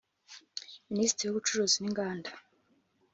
[0.89, 2.29] Minisitiri w’ubucuruzi n’inganda